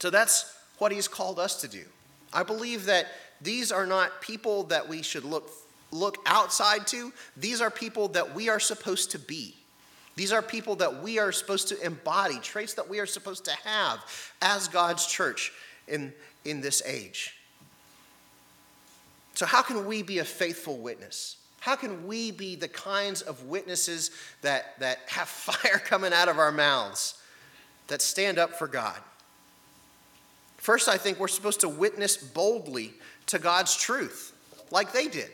So 0.00 0.10
that's 0.10 0.56
what 0.78 0.92
He's 0.92 1.08
called 1.08 1.38
us 1.38 1.60
to 1.60 1.68
do. 1.68 1.84
I 2.32 2.42
believe 2.42 2.86
that 2.86 3.06
these 3.40 3.70
are 3.70 3.86
not 3.86 4.22
people 4.22 4.64
that 4.64 4.88
we 4.88 5.02
should 5.02 5.24
look, 5.24 5.50
look 5.90 6.16
outside 6.24 6.86
to, 6.88 7.12
these 7.36 7.60
are 7.60 7.70
people 7.70 8.08
that 8.08 8.34
we 8.34 8.48
are 8.48 8.60
supposed 8.60 9.10
to 9.10 9.18
be. 9.18 9.54
These 10.14 10.32
are 10.32 10.42
people 10.42 10.76
that 10.76 11.02
we 11.02 11.18
are 11.18 11.32
supposed 11.32 11.68
to 11.68 11.80
embody, 11.84 12.38
traits 12.38 12.74
that 12.74 12.88
we 12.88 13.00
are 13.00 13.06
supposed 13.06 13.44
to 13.46 13.52
have 13.64 13.98
as 14.42 14.68
God's 14.68 15.06
church 15.06 15.52
in, 15.88 16.12
in 16.44 16.60
this 16.60 16.82
age. 16.86 17.36
So, 19.34 19.46
how 19.46 19.62
can 19.62 19.86
we 19.86 20.02
be 20.02 20.18
a 20.18 20.24
faithful 20.24 20.78
witness? 20.78 21.36
How 21.60 21.76
can 21.76 22.06
we 22.06 22.32
be 22.32 22.56
the 22.56 22.68
kinds 22.68 23.22
of 23.22 23.44
witnesses 23.44 24.10
that, 24.42 24.78
that 24.80 24.98
have 25.06 25.28
fire 25.28 25.78
coming 25.78 26.12
out 26.12 26.28
of 26.28 26.38
our 26.38 26.52
mouths, 26.52 27.14
that 27.88 28.02
stand 28.02 28.38
up 28.38 28.52
for 28.52 28.66
God? 28.66 28.98
First, 30.58 30.88
I 30.88 30.96
think 30.96 31.18
we're 31.18 31.28
supposed 31.28 31.60
to 31.60 31.68
witness 31.68 32.16
boldly 32.16 32.94
to 33.26 33.38
God's 33.38 33.76
truth, 33.76 34.32
like 34.70 34.92
they 34.92 35.08
did. 35.08 35.30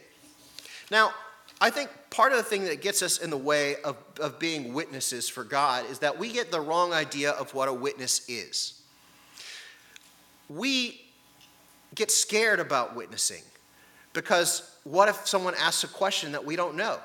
Now, 0.90 1.12
I 1.60 1.70
think 1.70 1.90
part 2.10 2.32
of 2.32 2.38
the 2.38 2.44
thing 2.44 2.64
that 2.64 2.80
gets 2.80 3.02
us 3.02 3.18
in 3.18 3.30
the 3.30 3.36
way 3.36 3.76
of, 3.82 3.96
of 4.20 4.38
being 4.38 4.72
witnesses 4.72 5.28
for 5.28 5.44
God 5.44 5.84
is 5.90 5.98
that 5.98 6.18
we 6.18 6.32
get 6.32 6.50
the 6.50 6.60
wrong 6.60 6.92
idea 6.92 7.32
of 7.32 7.52
what 7.52 7.68
a 7.68 7.72
witness 7.72 8.26
is 8.28 8.77
we 10.48 11.00
get 11.94 12.10
scared 12.10 12.60
about 12.60 12.96
witnessing 12.96 13.42
because 14.12 14.70
what 14.84 15.08
if 15.08 15.26
someone 15.26 15.54
asks 15.58 15.84
a 15.84 15.88
question 15.88 16.32
that 16.32 16.44
we 16.44 16.56
don't 16.56 16.76
know? 16.76 16.98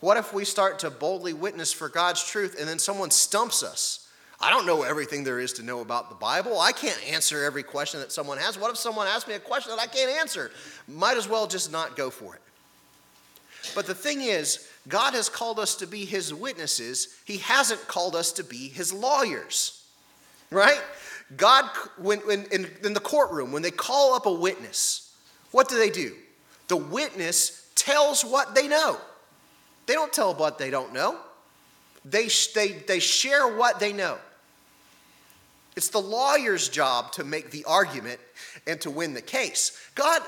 What 0.00 0.16
if 0.16 0.34
we 0.34 0.44
start 0.44 0.80
to 0.80 0.90
boldly 0.90 1.32
witness 1.32 1.72
for 1.72 1.88
God's 1.88 2.24
truth 2.24 2.56
and 2.58 2.68
then 2.68 2.78
someone 2.78 3.10
stumps 3.10 3.62
us? 3.62 4.08
I 4.40 4.50
don't 4.50 4.66
know 4.66 4.82
everything 4.82 5.22
there 5.22 5.38
is 5.38 5.52
to 5.54 5.62
know 5.62 5.80
about 5.80 6.08
the 6.08 6.16
Bible. 6.16 6.58
I 6.58 6.72
can't 6.72 7.00
answer 7.08 7.44
every 7.44 7.62
question 7.62 8.00
that 8.00 8.10
someone 8.10 8.38
has. 8.38 8.58
What 8.58 8.72
if 8.72 8.76
someone 8.76 9.06
asks 9.06 9.28
me 9.28 9.34
a 9.34 9.38
question 9.38 9.70
that 9.70 9.80
I 9.80 9.86
can't 9.86 10.10
answer? 10.10 10.50
Might 10.88 11.16
as 11.16 11.28
well 11.28 11.46
just 11.46 11.70
not 11.70 11.96
go 11.96 12.10
for 12.10 12.34
it. 12.34 12.40
But 13.76 13.86
the 13.86 13.94
thing 13.94 14.22
is 14.22 14.68
God 14.88 15.14
has 15.14 15.28
called 15.28 15.60
us 15.60 15.76
to 15.76 15.86
be 15.86 16.04
his 16.04 16.34
witnesses. 16.34 17.16
He 17.24 17.38
hasn't 17.38 17.86
called 17.86 18.16
us 18.16 18.32
to 18.32 18.44
be 18.44 18.68
his 18.68 18.92
lawyers. 18.92 19.84
Right? 20.50 20.80
God, 21.36 21.64
when, 21.96 22.18
when 22.20 22.44
in, 22.52 22.68
in 22.84 22.94
the 22.94 23.00
courtroom, 23.00 23.52
when 23.52 23.62
they 23.62 23.70
call 23.70 24.14
up 24.14 24.26
a 24.26 24.32
witness, 24.32 25.14
what 25.50 25.68
do 25.68 25.76
they 25.76 25.90
do? 25.90 26.14
The 26.68 26.76
witness 26.76 27.68
tells 27.74 28.22
what 28.22 28.54
they 28.54 28.68
know. 28.68 28.98
They 29.86 29.94
don't 29.94 30.12
tell 30.12 30.34
what 30.34 30.58
they 30.58 30.70
don't 30.70 30.92
know. 30.92 31.18
They, 32.04 32.28
they, 32.54 32.68
they 32.86 32.98
share 32.98 33.56
what 33.56 33.78
they 33.78 33.92
know. 33.92 34.18
It's 35.76 35.88
the 35.88 36.00
lawyer's 36.00 36.68
job 36.68 37.12
to 37.12 37.24
make 37.24 37.50
the 37.50 37.64
argument 37.64 38.20
and 38.66 38.80
to 38.82 38.90
win 38.90 39.14
the 39.14 39.22
case. 39.22 39.78
God, 39.94 40.22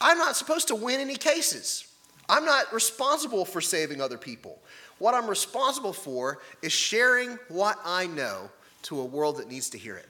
I'm 0.00 0.18
not 0.18 0.36
supposed 0.36 0.68
to 0.68 0.74
win 0.74 1.00
any 1.00 1.16
cases. 1.16 1.86
I'm 2.28 2.44
not 2.44 2.72
responsible 2.72 3.44
for 3.44 3.60
saving 3.60 4.00
other 4.00 4.18
people. 4.18 4.58
What 4.98 5.14
I'm 5.14 5.28
responsible 5.28 5.92
for 5.92 6.40
is 6.60 6.72
sharing 6.72 7.38
what 7.48 7.78
I 7.84 8.06
know 8.06 8.50
to 8.82 9.00
a 9.00 9.04
world 9.04 9.38
that 9.38 9.48
needs 9.48 9.70
to 9.70 9.78
hear 9.78 9.96
it. 9.96 10.08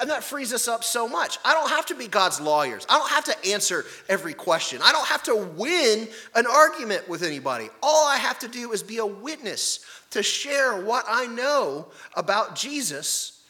And 0.00 0.08
that 0.10 0.22
frees 0.22 0.52
us 0.52 0.68
up 0.68 0.84
so 0.84 1.08
much. 1.08 1.38
I 1.44 1.54
don't 1.54 1.70
have 1.70 1.86
to 1.86 1.94
be 1.94 2.06
God's 2.06 2.40
lawyers. 2.40 2.86
I 2.88 2.98
don't 2.98 3.10
have 3.10 3.24
to 3.24 3.50
answer 3.50 3.84
every 4.08 4.32
question. 4.32 4.80
I 4.82 4.92
don't 4.92 5.06
have 5.06 5.24
to 5.24 5.34
win 5.34 6.06
an 6.36 6.46
argument 6.46 7.08
with 7.08 7.24
anybody. 7.24 7.68
All 7.82 8.06
I 8.06 8.16
have 8.16 8.38
to 8.40 8.48
do 8.48 8.70
is 8.72 8.82
be 8.82 8.98
a 8.98 9.06
witness 9.06 9.84
to 10.10 10.22
share 10.22 10.80
what 10.80 11.04
I 11.08 11.26
know 11.26 11.86
about 12.14 12.54
Jesus, 12.54 13.42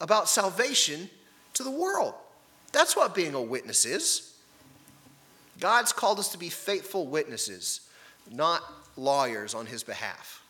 about 0.00 0.28
salvation 0.28 1.08
to 1.54 1.62
the 1.62 1.70
world. 1.70 2.12
That's 2.72 2.94
what 2.94 3.14
being 3.14 3.34
a 3.34 3.40
witness 3.40 3.86
is. 3.86 4.34
God's 5.58 5.92
called 5.92 6.18
us 6.18 6.32
to 6.32 6.38
be 6.38 6.50
faithful 6.50 7.06
witnesses, 7.06 7.80
not 8.30 8.62
lawyers 8.96 9.54
on 9.54 9.64
his 9.64 9.82
behalf. 9.82 10.42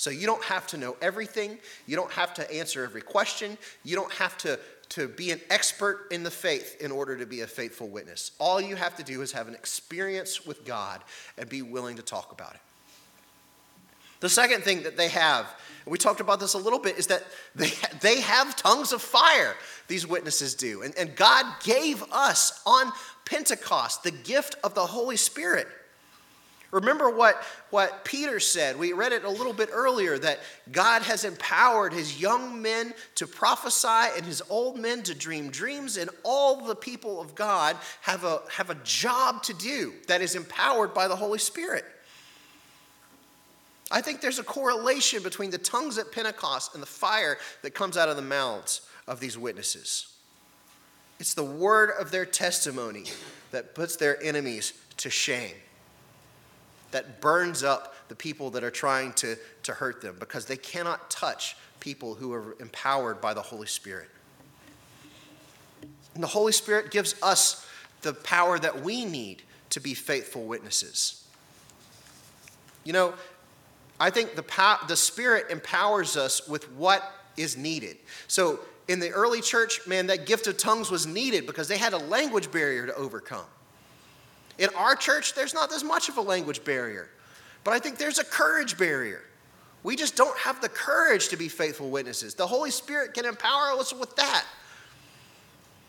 So 0.00 0.08
you 0.08 0.26
don't 0.26 0.42
have 0.44 0.66
to 0.68 0.78
know 0.78 0.96
everything. 1.02 1.58
You 1.86 1.94
don't 1.94 2.10
have 2.12 2.32
to 2.32 2.50
answer 2.50 2.82
every 2.84 3.02
question. 3.02 3.58
You 3.84 3.96
don't 3.96 4.12
have 4.12 4.38
to, 4.38 4.58
to 4.90 5.08
be 5.08 5.30
an 5.30 5.42
expert 5.50 6.06
in 6.10 6.22
the 6.22 6.30
faith 6.30 6.80
in 6.80 6.90
order 6.90 7.18
to 7.18 7.26
be 7.26 7.42
a 7.42 7.46
faithful 7.46 7.86
witness. 7.86 8.30
All 8.38 8.62
you 8.62 8.76
have 8.76 8.96
to 8.96 9.02
do 9.02 9.20
is 9.20 9.30
have 9.32 9.46
an 9.46 9.52
experience 9.52 10.46
with 10.46 10.64
God 10.64 11.02
and 11.36 11.50
be 11.50 11.60
willing 11.60 11.96
to 11.96 12.02
talk 12.02 12.32
about 12.32 12.54
it. 12.54 12.60
The 14.20 14.30
second 14.30 14.62
thing 14.62 14.84
that 14.84 14.96
they 14.96 15.08
have, 15.08 15.44
and 15.84 15.92
we 15.92 15.98
talked 15.98 16.20
about 16.20 16.40
this 16.40 16.54
a 16.54 16.58
little 16.58 16.78
bit, 16.78 16.96
is 16.96 17.08
that 17.08 17.22
they, 17.54 17.70
they 18.00 18.22
have 18.22 18.56
tongues 18.56 18.94
of 18.94 19.02
fire, 19.02 19.54
these 19.86 20.06
witnesses 20.06 20.54
do. 20.54 20.80
And, 20.80 20.96
and 20.96 21.14
God 21.14 21.44
gave 21.62 22.02
us 22.10 22.62
on 22.64 22.90
Pentecost 23.26 24.02
the 24.02 24.12
gift 24.12 24.56
of 24.64 24.74
the 24.74 24.86
Holy 24.86 25.18
Spirit. 25.18 25.68
Remember 26.70 27.10
what, 27.10 27.42
what 27.70 28.04
Peter 28.04 28.38
said. 28.38 28.78
We 28.78 28.92
read 28.92 29.12
it 29.12 29.24
a 29.24 29.30
little 29.30 29.52
bit 29.52 29.70
earlier 29.72 30.18
that 30.18 30.38
God 30.70 31.02
has 31.02 31.24
empowered 31.24 31.92
his 31.92 32.20
young 32.20 32.62
men 32.62 32.94
to 33.16 33.26
prophesy 33.26 34.16
and 34.16 34.24
his 34.24 34.40
old 34.48 34.78
men 34.78 35.02
to 35.02 35.14
dream 35.14 35.50
dreams, 35.50 35.96
and 35.96 36.10
all 36.22 36.64
the 36.64 36.76
people 36.76 37.20
of 37.20 37.34
God 37.34 37.76
have 38.02 38.24
a, 38.24 38.42
have 38.50 38.70
a 38.70 38.76
job 38.84 39.42
to 39.44 39.54
do 39.54 39.92
that 40.06 40.20
is 40.20 40.36
empowered 40.36 40.94
by 40.94 41.08
the 41.08 41.16
Holy 41.16 41.40
Spirit. 41.40 41.84
I 43.90 44.00
think 44.00 44.20
there's 44.20 44.38
a 44.38 44.44
correlation 44.44 45.22
between 45.22 45.50
the 45.50 45.58
tongues 45.58 45.98
at 45.98 46.12
Pentecost 46.12 46.74
and 46.74 46.82
the 46.82 46.86
fire 46.86 47.38
that 47.62 47.74
comes 47.74 47.96
out 47.96 48.08
of 48.08 48.14
the 48.14 48.22
mouths 48.22 48.82
of 49.08 49.18
these 49.18 49.36
witnesses. 49.36 50.06
It's 51.18 51.34
the 51.34 51.44
word 51.44 51.90
of 51.98 52.12
their 52.12 52.24
testimony 52.24 53.06
that 53.50 53.74
puts 53.74 53.96
their 53.96 54.22
enemies 54.22 54.72
to 54.98 55.10
shame, 55.10 55.56
that 56.90 57.20
burns 57.20 57.62
up 57.62 57.94
the 58.08 58.14
people 58.14 58.50
that 58.50 58.64
are 58.64 58.70
trying 58.70 59.12
to, 59.14 59.36
to 59.62 59.72
hurt 59.72 60.00
them 60.02 60.16
because 60.18 60.46
they 60.46 60.56
cannot 60.56 61.10
touch 61.10 61.56
people 61.78 62.14
who 62.14 62.32
are 62.32 62.56
empowered 62.60 63.20
by 63.20 63.34
the 63.34 63.42
Holy 63.42 63.66
Spirit. 63.66 64.08
And 66.14 66.22
the 66.22 66.28
Holy 66.28 66.52
Spirit 66.52 66.90
gives 66.90 67.14
us 67.22 67.66
the 68.02 68.12
power 68.12 68.58
that 68.58 68.82
we 68.82 69.04
need 69.04 69.42
to 69.70 69.80
be 69.80 69.94
faithful 69.94 70.44
witnesses. 70.44 71.24
You 72.84 72.92
know, 72.92 73.14
I 73.98 74.10
think 74.10 74.34
the, 74.34 74.42
pow- 74.42 74.80
the 74.88 74.96
Spirit 74.96 75.46
empowers 75.50 76.16
us 76.16 76.48
with 76.48 76.70
what 76.72 77.12
is 77.36 77.56
needed. 77.56 77.96
So 78.26 78.60
in 78.88 78.98
the 78.98 79.10
early 79.10 79.40
church, 79.40 79.86
man, 79.86 80.08
that 80.08 80.26
gift 80.26 80.46
of 80.46 80.56
tongues 80.56 80.90
was 80.90 81.06
needed 81.06 81.46
because 81.46 81.68
they 81.68 81.78
had 81.78 81.92
a 81.92 81.98
language 81.98 82.50
barrier 82.50 82.86
to 82.86 82.94
overcome. 82.94 83.44
In 84.60 84.68
our 84.76 84.94
church, 84.94 85.34
there's 85.34 85.54
not 85.54 85.72
as 85.72 85.82
much 85.82 86.10
of 86.10 86.18
a 86.18 86.20
language 86.20 86.62
barrier, 86.64 87.08
but 87.64 87.72
I 87.72 87.78
think 87.78 87.96
there's 87.96 88.18
a 88.18 88.24
courage 88.24 88.78
barrier. 88.78 89.22
We 89.82 89.96
just 89.96 90.16
don't 90.16 90.36
have 90.38 90.60
the 90.60 90.68
courage 90.68 91.28
to 91.28 91.38
be 91.38 91.48
faithful 91.48 91.88
witnesses. 91.88 92.34
The 92.34 92.46
Holy 92.46 92.70
Spirit 92.70 93.14
can 93.14 93.24
empower 93.24 93.72
us 93.78 93.94
with 93.94 94.14
that. 94.16 94.44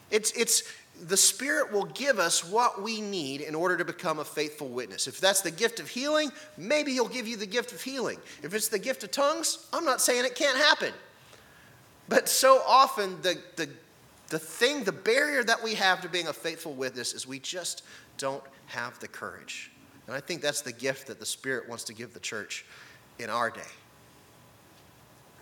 It's, 0.10 0.32
it's, 0.32 0.63
the 1.04 1.18
Spirit 1.18 1.74
will 1.74 1.84
give 1.84 2.18
us 2.18 2.50
what 2.50 2.82
we 2.82 3.01
need 3.01 3.42
in 3.42 3.56
order 3.56 3.75
to 3.75 3.84
become 3.84 4.20
a 4.20 4.24
faithful 4.24 4.70
witness. 4.70 5.06
If 5.06 5.20
that's 5.20 5.42
the 5.42 5.51
gift 5.51 5.82
of 5.82 5.90
healing, 5.90 6.32
maybe 6.58 6.94
He'll 6.94 7.10
give 7.10 7.28
you 7.28 7.36
the 7.36 7.46
gift 7.46 7.74
of 7.74 7.82
healing. 7.82 8.20
If 8.42 8.54
it's 8.54 8.70
the 8.70 8.80
gift 8.80 9.04
of 9.04 9.12
tongues, 9.12 9.68
I'm 9.74 9.84
not 9.84 10.00
saying 10.00 10.24
it 10.24 10.36
can't 10.36 10.58
happen. 10.58 10.94
But 12.08 12.30
so 12.30 12.62
often, 12.66 13.22
the, 13.22 13.38
the, 13.58 13.68
the 14.30 14.40
thing, 14.40 14.86
the 14.86 14.94
barrier 14.94 15.44
that 15.44 15.62
we 15.62 15.75
have 15.75 16.00
to 16.01 16.10
being 16.10 16.28
a 16.28 16.34
faithful 16.34 16.74
witness 16.74 17.13
is 17.13 17.28
we 17.28 17.40
just 17.40 17.84
don't 18.22 18.44
have 18.68 18.98
the 19.00 19.08
courage. 19.08 19.72
And 20.08 20.16
I 20.16 20.20
think 20.20 20.42
that's 20.42 20.62
the 20.62 20.72
gift 20.72 21.08
that 21.08 21.20
the 21.20 21.25
Spirit 21.25 21.68
wants 21.68 21.84
to 21.86 21.94
give 21.94 22.13
the 22.13 22.20
church 22.20 22.66
in 23.20 23.30
our 23.30 23.50
day. 23.50 23.62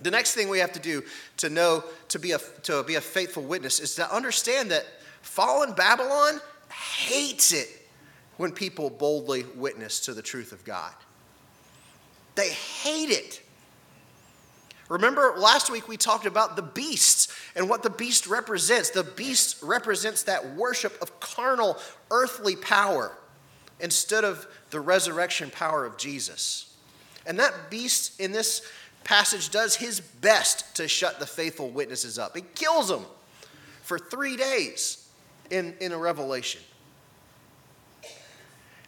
The 0.02 0.12
next 0.12 0.34
thing 0.34 0.48
we 0.48 0.60
have 0.60 0.72
to 0.72 0.80
do 0.80 1.04
to 1.38 1.50
know 1.50 1.84
to 2.08 2.20
be 2.20 2.32
a, 2.32 2.40
to 2.64 2.84
be 2.84 2.96
a 2.96 3.02
faithful 3.02 3.44
witness 3.44 3.80
is 3.80 3.96
to 3.96 4.16
understand 4.16 4.72
that 4.72 4.86
Fallen 5.22 5.74
Babylon 5.74 6.40
hates 6.72 7.52
it 7.52 7.68
when 8.38 8.54
people 8.54 8.90
boldly 8.90 9.44
witness 9.56 10.00
to 10.02 10.14
the 10.14 10.22
truth 10.22 10.54
of 10.54 10.64
God. 10.64 10.94
They 12.36 12.50
hate 12.50 13.10
it. 13.10 13.42
Remember 14.90 15.36
last 15.38 15.70
week 15.70 15.88
we 15.88 15.98
talked 15.98 16.26
about 16.26 16.56
the 16.56 16.64
beasts 16.64 17.28
and 17.56 17.70
what 17.70 17.84
the 17.84 17.92
beast 17.92 18.26
represents. 18.28 18.90
The 18.90 19.04
beast 19.04 19.62
represents 19.62 20.24
that 20.24 20.56
worship 20.56 21.00
of 21.02 21.20
carnal, 21.20 21.78
earthly 22.10 22.56
power 22.56 23.16
instead 23.80 24.26
of 24.26 24.48
the 24.72 24.80
resurrection 24.80 25.52
power 25.52 25.86
of 25.86 25.98
Jesus. 25.98 26.76
And 27.26 27.40
that 27.40 27.70
beast 27.70 28.20
in 28.20 28.32
this 28.32 28.64
passage 29.04 29.50
does 29.50 29.76
his 29.76 30.02
best 30.02 30.76
to 30.78 30.88
shut 30.88 31.20
the 31.20 31.26
faithful 31.28 31.70
witnesses 31.70 32.18
up. 32.18 32.36
He 32.36 32.44
kills 32.56 32.90
them 32.90 33.06
for 33.84 34.00
three 34.00 34.36
days 34.36 35.08
in, 35.52 35.76
in 35.80 35.92
a 35.92 35.98
revelation. 35.98 36.62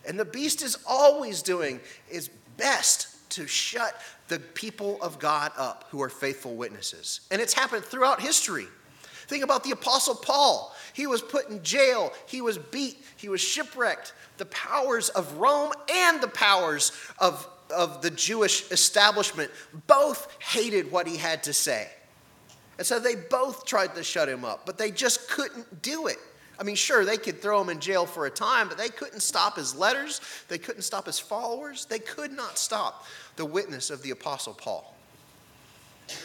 And 0.07 0.19
the 0.19 0.25
beast 0.25 0.63
is 0.63 0.77
always 0.87 1.43
doing 1.43 1.79
his 2.07 2.29
best 2.57 3.10
to 3.31 3.47
shut 3.47 3.99
the 4.27 4.39
people 4.39 5.01
of 5.01 5.19
God 5.19 5.51
up 5.57 5.85
who 5.89 6.01
are 6.01 6.09
faithful 6.09 6.55
witnesses. 6.55 7.21
And 7.31 7.41
it's 7.41 7.53
happened 7.53 7.83
throughout 7.83 8.21
history. 8.21 8.67
Think 9.27 9.43
about 9.43 9.63
the 9.63 9.71
Apostle 9.71 10.15
Paul. 10.15 10.75
He 10.93 11.07
was 11.07 11.21
put 11.21 11.49
in 11.49 11.63
jail, 11.63 12.11
he 12.27 12.41
was 12.41 12.57
beat, 12.57 12.97
he 13.15 13.29
was 13.29 13.41
shipwrecked. 13.41 14.13
The 14.37 14.45
powers 14.47 15.09
of 15.09 15.37
Rome 15.37 15.71
and 15.93 16.21
the 16.21 16.27
powers 16.27 16.91
of, 17.19 17.47
of 17.73 18.01
the 18.01 18.09
Jewish 18.09 18.69
establishment 18.71 19.51
both 19.87 20.27
hated 20.39 20.91
what 20.91 21.07
he 21.07 21.17
had 21.17 21.43
to 21.43 21.53
say. 21.53 21.89
And 22.77 22.85
so 22.85 22.99
they 22.99 23.15
both 23.15 23.65
tried 23.65 23.95
to 23.95 24.03
shut 24.03 24.27
him 24.27 24.43
up, 24.43 24.65
but 24.65 24.77
they 24.77 24.91
just 24.91 25.29
couldn't 25.29 25.81
do 25.81 26.07
it. 26.07 26.17
I 26.61 26.63
mean, 26.63 26.75
sure, 26.75 27.03
they 27.03 27.17
could 27.17 27.41
throw 27.41 27.59
him 27.59 27.69
in 27.69 27.79
jail 27.79 28.05
for 28.05 28.27
a 28.27 28.29
time, 28.29 28.67
but 28.67 28.77
they 28.77 28.89
couldn't 28.89 29.21
stop 29.21 29.57
his 29.57 29.73
letters. 29.73 30.21
They 30.47 30.59
couldn't 30.59 30.83
stop 30.83 31.07
his 31.07 31.17
followers. 31.17 31.85
They 31.85 31.97
could 31.97 32.31
not 32.31 32.59
stop 32.59 33.07
the 33.35 33.45
witness 33.45 33.89
of 33.89 34.03
the 34.03 34.11
Apostle 34.11 34.53
Paul. 34.53 34.95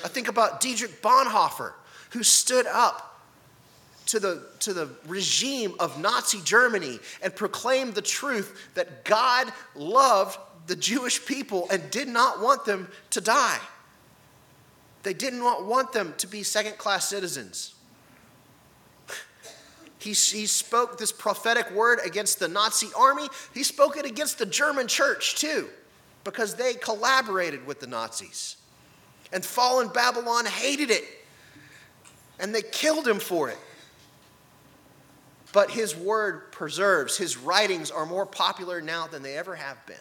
I 0.05 0.09
think 0.09 0.29
about 0.29 0.61
Dietrich 0.61 1.01
Bonhoeffer, 1.01 1.73
who 2.11 2.23
stood 2.23 2.67
up 2.67 3.19
to 4.07 4.21
the, 4.21 4.47
to 4.61 4.75
the 4.75 4.91
regime 5.07 5.73
of 5.81 5.99
Nazi 5.99 6.43
Germany 6.45 6.99
and 7.23 7.35
proclaimed 7.35 7.95
the 7.95 8.03
truth 8.03 8.69
that 8.75 9.07
God 9.07 9.51
loved 9.75 10.39
the 10.67 10.77
Jewish 10.77 11.25
people 11.25 11.67
and 11.71 11.91
did 11.91 12.09
not 12.09 12.43
want 12.43 12.67
them 12.67 12.89
to 13.11 13.23
die. 13.23 13.59
They 15.03 15.15
did 15.15 15.33
not 15.33 15.65
want 15.65 15.95
them 15.95 16.13
to 16.19 16.27
be 16.27 16.43
second 16.43 16.77
class 16.77 17.09
citizens. 17.09 17.76
He, 20.07 20.13
he 20.13 20.47
spoke 20.47 20.99
this 20.99 21.11
prophetic 21.11 21.69
word 21.73 21.99
against 22.05 22.39
the 22.39 22.47
Nazi 22.47 22.87
army. 22.97 23.29
He 23.53 23.65
spoke 23.65 23.97
it 23.97 24.07
against 24.07 24.39
the 24.39 24.47
German 24.47 24.87
church 24.87 25.35
too, 25.35 25.69
because 26.23 26.55
they 26.55 26.75
collaborated 26.75 27.67
with 27.67 27.81
the 27.81 27.89
Nazis. 27.89 28.57
And 29.33 29.45
fallen 29.45 29.89
Babylon 29.89 30.47
hated 30.47 30.93
it, 30.93 31.05
and 32.39 32.55
they 32.55 32.63
killed 32.63 33.09
him 33.09 33.19
for 33.19 33.51
it. 33.51 33.59
But 35.53 35.73
his 35.73 35.97
word 35.97 36.53
preserves. 36.53 37.17
His 37.17 37.37
writings 37.37 37.91
are 37.91 38.07
more 38.07 38.27
popular 38.27 38.81
now 38.81 39.09
than 39.09 39.25
they 39.25 39.37
ever 39.37 39.57
have 39.57 39.85
been. 39.87 39.97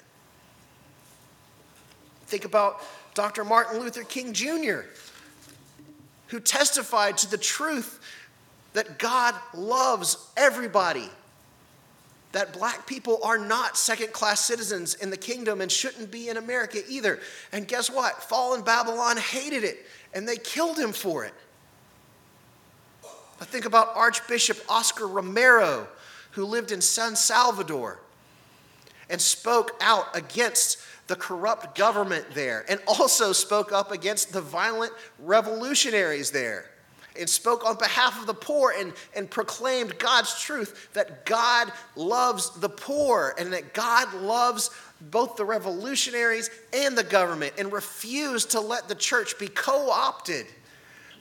Think 2.27 2.45
about 2.45 2.79
Dr. 3.15 3.43
Martin 3.43 3.79
Luther 3.79 4.03
King 4.03 4.33
Jr., 4.33 4.81
who 6.27 6.39
testified 6.39 7.17
to 7.19 7.31
the 7.31 7.39
truth 7.39 7.99
that 8.75 8.99
God 8.99 9.33
loves 9.53 10.17
everybody, 10.35 11.09
that 12.33 12.51
black 12.51 12.85
people 12.85 13.19
are 13.23 13.37
not 13.37 13.77
second 13.77 14.11
class 14.11 14.41
citizens 14.41 14.95
in 14.95 15.09
the 15.09 15.17
kingdom 15.17 15.61
and 15.61 15.71
shouldn't 15.71 16.11
be 16.11 16.27
in 16.27 16.35
America 16.35 16.79
either. 16.89 17.19
And 17.53 17.65
guess 17.69 17.89
what? 17.89 18.21
Fallen 18.23 18.63
Babylon 18.63 19.15
hated 19.15 19.63
it 19.63 19.85
and 20.13 20.27
they 20.27 20.35
killed 20.35 20.77
him 20.77 20.91
for 20.91 21.23
it. 21.23 21.33
But 23.39 23.47
think 23.47 23.63
about 23.63 23.95
Archbishop 23.95 24.57
Oscar 24.67 25.07
Romero, 25.07 25.87
who 26.31 26.43
lived 26.43 26.73
in 26.73 26.81
San 26.81 27.15
Salvador 27.15 28.01
and 29.09 29.21
spoke 29.21 29.71
out 29.79 30.07
against 30.13 30.79
the 31.07 31.15
corrupt 31.15 31.77
government 31.77 32.25
there 32.33 32.65
and 32.67 32.81
also 32.87 33.31
spoke 33.31 33.71
up 33.71 33.93
against 33.93 34.33
the 34.33 34.41
violent 34.41 34.91
revolutionaries 35.19 36.31
there 36.31 36.71
and 37.19 37.29
spoke 37.29 37.65
on 37.65 37.77
behalf 37.77 38.19
of 38.19 38.27
the 38.27 38.33
poor 38.33 38.73
and, 38.77 38.93
and 39.15 39.29
proclaimed 39.29 39.97
God's 39.97 40.39
truth 40.41 40.89
that 40.93 41.25
God 41.25 41.71
loves 41.95 42.51
the 42.59 42.69
poor 42.69 43.33
and 43.37 43.53
that 43.53 43.73
God 43.73 44.13
loves 44.13 44.69
both 45.01 45.35
the 45.35 45.45
revolutionaries 45.45 46.49
and 46.73 46.97
the 46.97 47.03
government 47.03 47.53
and 47.57 47.71
refused 47.71 48.51
to 48.51 48.59
let 48.59 48.87
the 48.87 48.95
church 48.95 49.37
be 49.37 49.47
co 49.47 49.89
opted 49.89 50.45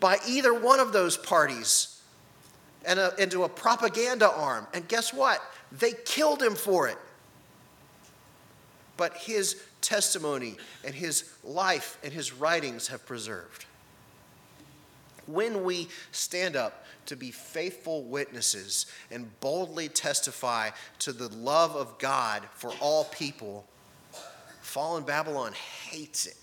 by 0.00 0.18
either 0.28 0.52
one 0.54 0.80
of 0.80 0.92
those 0.92 1.16
parties 1.16 2.00
and 2.84 2.98
a, 2.98 3.14
into 3.18 3.44
a 3.44 3.48
propaganda 3.48 4.30
arm. 4.30 4.66
And 4.74 4.86
guess 4.88 5.12
what? 5.12 5.40
They 5.72 5.92
killed 6.04 6.42
him 6.42 6.54
for 6.54 6.88
it. 6.88 6.98
But 8.96 9.16
his 9.16 9.62
testimony 9.80 10.56
and 10.84 10.94
his 10.94 11.30
life 11.42 11.98
and 12.04 12.12
his 12.12 12.32
writings 12.32 12.88
have 12.88 13.04
preserved 13.06 13.66
when 15.26 15.64
we 15.64 15.88
stand 16.12 16.56
up 16.56 16.84
to 17.06 17.16
be 17.16 17.30
faithful 17.30 18.02
witnesses 18.04 18.86
and 19.10 19.28
boldly 19.40 19.88
testify 19.88 20.70
to 21.00 21.12
the 21.12 21.28
love 21.28 21.76
of 21.76 21.98
God 21.98 22.42
for 22.54 22.72
all 22.80 23.04
people, 23.04 23.66
fallen 24.62 25.04
Babylon 25.04 25.52
hates 25.88 26.26
it. 26.26 26.36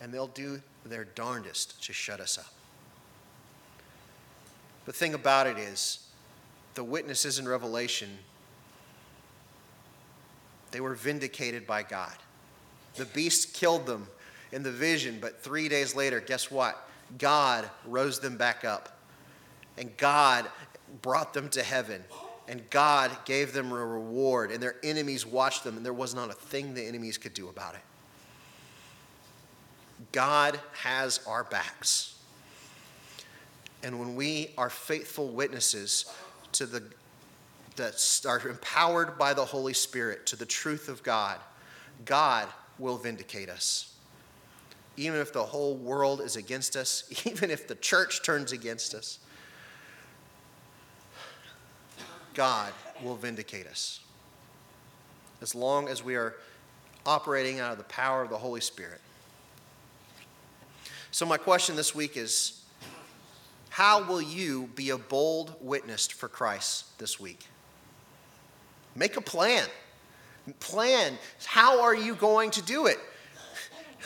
And 0.00 0.12
they'll 0.12 0.28
do 0.28 0.62
their 0.84 1.04
darndest 1.04 1.82
to 1.84 1.92
shut 1.92 2.20
us 2.20 2.38
up. 2.38 2.52
The 4.86 4.92
thing 4.92 5.14
about 5.14 5.46
it 5.46 5.58
is, 5.58 6.06
the 6.74 6.84
witnesses 6.84 7.38
in 7.38 7.46
Revelation, 7.46 8.08
they 10.70 10.80
were 10.80 10.94
vindicated 10.94 11.66
by 11.66 11.82
God. 11.82 12.14
The 12.94 13.04
beast 13.06 13.52
killed 13.52 13.84
them 13.84 14.06
in 14.52 14.62
the 14.62 14.70
vision, 14.70 15.18
but 15.20 15.42
three 15.42 15.68
days 15.68 15.94
later, 15.94 16.20
guess 16.20 16.50
what? 16.50 16.87
God 17.16 17.68
rose 17.86 18.18
them 18.20 18.36
back 18.36 18.64
up. 18.64 19.00
And 19.78 19.96
God 19.96 20.46
brought 21.02 21.32
them 21.32 21.48
to 21.50 21.62
heaven. 21.62 22.02
And 22.48 22.68
God 22.70 23.10
gave 23.24 23.52
them 23.52 23.72
a 23.72 23.86
reward. 23.86 24.50
And 24.50 24.62
their 24.62 24.76
enemies 24.82 25.24
watched 25.24 25.64
them, 25.64 25.76
and 25.76 25.86
there 25.86 25.92
was 25.92 26.14
not 26.14 26.30
a 26.30 26.34
thing 26.34 26.74
the 26.74 26.84
enemies 26.84 27.18
could 27.18 27.34
do 27.34 27.48
about 27.48 27.74
it. 27.74 27.80
God 30.12 30.58
has 30.82 31.20
our 31.26 31.44
backs. 31.44 32.18
And 33.82 33.98
when 33.98 34.16
we 34.16 34.50
are 34.58 34.70
faithful 34.70 35.28
witnesses 35.28 36.12
to 36.52 36.66
the 36.66 36.82
that 37.76 38.26
are 38.26 38.48
empowered 38.48 39.16
by 39.18 39.32
the 39.32 39.44
Holy 39.44 39.72
Spirit 39.72 40.26
to 40.26 40.34
the 40.36 40.44
truth 40.44 40.88
of 40.88 41.02
God, 41.04 41.38
God 42.04 42.48
will 42.78 42.96
vindicate 42.96 43.48
us 43.48 43.94
even 44.98 45.20
if 45.20 45.32
the 45.32 45.44
whole 45.44 45.76
world 45.76 46.20
is 46.20 46.36
against 46.36 46.76
us, 46.76 47.04
even 47.24 47.50
if 47.50 47.68
the 47.68 47.76
church 47.76 48.22
turns 48.22 48.52
against 48.52 48.94
us, 48.94 49.20
God 52.34 52.72
will 53.02 53.16
vindicate 53.16 53.66
us. 53.66 54.00
As 55.40 55.54
long 55.54 55.88
as 55.88 56.02
we 56.04 56.16
are 56.16 56.34
operating 57.06 57.60
out 57.60 57.72
of 57.72 57.78
the 57.78 57.84
power 57.84 58.22
of 58.22 58.28
the 58.28 58.36
Holy 58.36 58.60
Spirit. 58.60 59.00
So, 61.12 61.24
my 61.24 61.36
question 61.36 61.76
this 61.76 61.94
week 61.94 62.16
is 62.16 62.60
how 63.70 64.04
will 64.04 64.20
you 64.20 64.68
be 64.74 64.90
a 64.90 64.98
bold 64.98 65.54
witness 65.60 66.08
for 66.08 66.28
Christ 66.28 66.98
this 66.98 67.20
week? 67.20 67.46
Make 68.96 69.16
a 69.16 69.20
plan. 69.20 69.66
Plan. 70.58 71.16
How 71.44 71.82
are 71.82 71.94
you 71.94 72.14
going 72.14 72.50
to 72.52 72.62
do 72.62 72.86
it? 72.86 72.98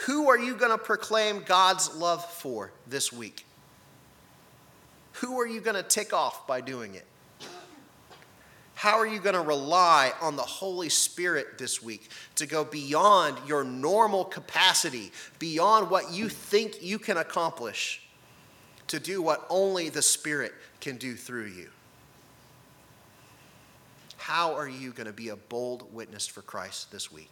Who 0.07 0.29
are 0.29 0.39
you 0.39 0.55
going 0.55 0.73
to 0.73 0.79
proclaim 0.79 1.43
God's 1.45 1.95
love 1.95 2.25
for 2.25 2.73
this 2.87 3.13
week? 3.13 3.45
Who 5.15 5.39
are 5.39 5.47
you 5.47 5.61
going 5.61 5.77
to 5.77 5.83
tick 5.83 6.13
off 6.13 6.47
by 6.47 6.61
doing 6.61 6.95
it? 6.95 7.07
How 8.75 8.99
are 8.99 9.07
you 9.07 9.21
going 9.21 9.37
to 9.37 9.43
rely 9.43 10.13
on 10.21 10.35
the 10.35 10.43
Holy 10.43 10.89
Spirit 10.89 11.57
this 11.57 11.81
week 11.81 12.09
to 12.35 12.47
go 12.47 12.65
beyond 12.65 13.39
your 13.47 13.63
normal 13.63 14.25
capacity, 14.25 15.13
beyond 15.39 15.89
what 15.89 16.11
you 16.11 16.29
think 16.29 16.83
you 16.83 16.99
can 16.99 17.17
accomplish, 17.17 18.03
to 18.89 18.99
do 18.99 19.23
what 19.23 19.47
only 19.49 19.89
the 19.89 20.03
Spirit 20.03 20.53
can 20.81 20.97
do 20.97 21.15
through 21.15 21.47
you? 21.47 21.69
How 24.17 24.55
are 24.55 24.69
you 24.69 24.91
going 24.91 25.07
to 25.07 25.13
be 25.13 25.29
a 25.29 25.37
bold 25.37 25.93
witness 25.95 26.27
for 26.27 26.43
Christ 26.43 26.91
this 26.91 27.13
week? 27.13 27.31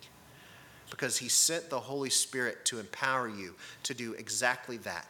Because 1.00 1.16
he 1.16 1.30
sent 1.30 1.70
the 1.70 1.80
Holy 1.80 2.10
Spirit 2.10 2.62
to 2.66 2.78
empower 2.78 3.26
you 3.26 3.54
to 3.84 3.94
do 3.94 4.12
exactly 4.12 4.76
that. 4.76 5.06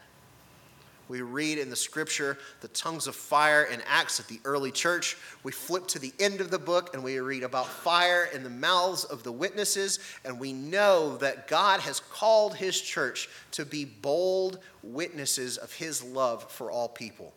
We 1.08 1.20
read 1.20 1.58
in 1.58 1.68
the 1.68 1.74
scripture 1.74 2.38
the 2.60 2.68
tongues 2.68 3.08
of 3.08 3.16
fire 3.16 3.64
in 3.64 3.82
Acts 3.88 4.20
at 4.20 4.28
the 4.28 4.38
early 4.44 4.70
church. 4.70 5.16
We 5.42 5.50
flip 5.50 5.88
to 5.88 5.98
the 5.98 6.12
end 6.20 6.40
of 6.40 6.52
the 6.52 6.60
book 6.60 6.94
and 6.94 7.02
we 7.02 7.18
read 7.18 7.42
about 7.42 7.66
fire 7.66 8.28
in 8.32 8.44
the 8.44 8.50
mouths 8.50 9.02
of 9.02 9.24
the 9.24 9.32
witnesses. 9.32 9.98
And 10.24 10.38
we 10.38 10.52
know 10.52 11.16
that 11.16 11.48
God 11.48 11.80
has 11.80 11.98
called 11.98 12.54
his 12.54 12.80
church 12.80 13.28
to 13.50 13.64
be 13.64 13.84
bold 13.84 14.60
witnesses 14.84 15.56
of 15.56 15.72
his 15.72 16.04
love 16.04 16.48
for 16.52 16.70
all 16.70 16.86
people. 16.86 17.32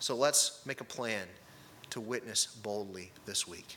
So 0.00 0.16
let's 0.16 0.60
make 0.66 0.80
a 0.80 0.84
plan 0.84 1.28
to 1.90 2.00
witness 2.00 2.46
boldly 2.46 3.12
this 3.26 3.46
week. 3.46 3.76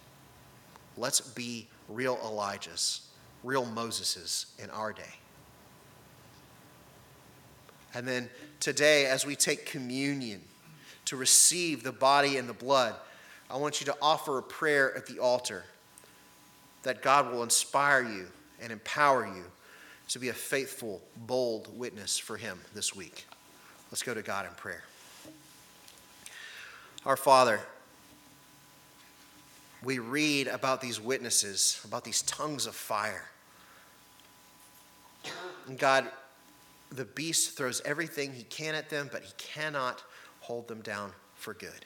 Let's 0.98 1.22
be 1.22 1.68
real 1.92 2.18
Elijahs, 2.18 3.02
real 3.44 3.66
Moseses 3.66 4.46
in 4.62 4.70
our 4.70 4.94
day. 4.94 5.16
And 7.94 8.08
then 8.08 8.30
today, 8.60 9.06
as 9.06 9.26
we 9.26 9.36
take 9.36 9.66
communion 9.66 10.42
to 11.06 11.18
receive 11.18 11.84
the 11.84 11.92
body 11.92 12.38
and 12.38 12.48
the 12.48 12.54
blood, 12.54 12.96
I 13.50 13.58
want 13.58 13.82
you 13.82 13.86
to 13.88 13.98
offer 14.02 14.38
a 14.38 14.44
prayer 14.44 14.96
at 14.96 15.08
the 15.08 15.20
altar 15.20 15.64
that 16.84 17.02
God 17.02 17.32
will 17.32 17.44
inspire 17.44 18.02
you 18.02 18.28
and 18.62 18.72
empower 18.72 19.28
you 19.28 19.44
to 20.10 20.20
be 20.20 20.30
a 20.30 20.34
faithful, 20.34 21.02
bold 21.16 21.78
witness 21.78 22.18
for 22.18 22.38
Him 22.38 22.60
this 22.74 22.96
week. 22.96 23.26
Let's 23.92 24.04
go 24.04 24.14
to 24.14 24.22
God 24.22 24.46
in 24.46 24.54
prayer. 24.54 24.84
Our 27.06 27.18
Father, 27.18 27.60
we 29.84 30.00
read 30.00 30.48
about 30.48 30.82
these 30.82 31.00
witnesses, 31.00 31.82
about 31.86 32.04
these 32.04 32.22
tongues 32.24 32.66
of 32.66 32.76
fire. 32.76 33.30
And 35.68 35.78
God, 35.78 36.06
the 36.92 37.06
beast 37.06 37.58
throws 37.58 37.82
everything 37.86 38.34
he 38.34 38.44
can 38.44 38.76
at 38.76 38.90
them, 38.90 39.10
but 39.12 39.24
he 39.24 39.32
cannot 39.38 40.04
hold 40.42 40.68
them 40.68 40.82
down 40.82 41.12
for 41.36 41.54
good. 41.54 41.86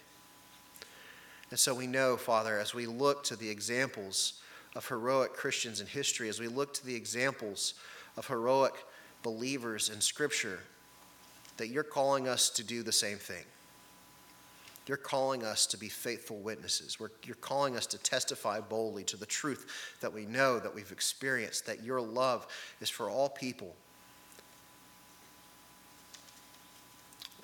And 1.52 1.60
so 1.60 1.74
we 1.74 1.88
know, 1.88 2.18
Father, 2.18 2.60
as 2.60 2.74
we 2.74 2.86
look 2.88 3.24
to 3.26 3.36
the 3.36 3.50
examples 3.50 4.42
of 4.76 4.88
heroic 4.88 5.34
Christians 5.34 5.80
in 5.80 5.88
history, 5.88 6.28
as 6.28 6.40
we 6.40 6.48
look 6.48 6.74
to 6.74 6.86
the 6.86 6.96
examples 6.96 7.76
of 8.18 8.28
heroic 8.28 8.74
believers 9.24 9.90
in 9.90 10.02
Scripture, 10.02 10.60
that 11.58 11.68
you're 11.68 11.84
calling 11.84 12.28
us 12.28 12.50
to 12.50 12.64
do 12.64 12.84
the 12.84 12.92
same 12.92 13.18
thing. 13.18 13.46
You're 14.88 14.98
calling 14.98 15.44
us 15.44 15.66
to 15.68 15.78
be 15.78 15.90
faithful 15.90 16.38
witnesses. 16.38 17.00
We're, 17.00 17.10
you're 17.24 17.36
calling 17.36 17.76
us 17.76 17.88
to 17.88 17.98
testify 17.98 18.60
boldly 18.60 19.04
to 19.06 19.18
the 19.18 19.26
truth 19.26 19.98
that 20.02 20.14
we 20.14 20.26
know, 20.26 20.60
that 20.60 20.74
we've 20.74 20.92
experienced, 20.92 21.66
that 21.66 21.84
your 21.84 22.00
love 22.02 22.46
is 22.82 22.90
for 22.90 23.10
all 23.10 23.30
people. 23.30 23.76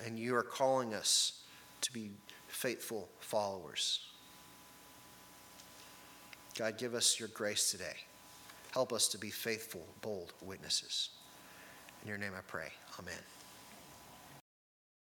And 0.04 0.18
you 0.18 0.36
are 0.36 0.42
calling 0.42 0.94
us 0.94 1.42
to 1.80 1.92
be 1.92 2.10
faithful 2.48 3.08
followers. 3.20 4.00
God, 6.56 6.78
give 6.78 6.94
us 6.94 7.18
your 7.18 7.28
grace 7.28 7.70
today. 7.70 7.96
Help 8.72 8.92
us 8.92 9.08
to 9.08 9.18
be 9.18 9.30
faithful, 9.30 9.86
bold 10.00 10.32
witnesses. 10.42 11.10
In 12.02 12.08
your 12.08 12.18
name 12.18 12.32
I 12.36 12.42
pray. 12.46 12.68
Amen. 12.98 13.41